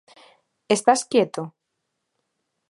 [0.75, 1.41] Estás quieto?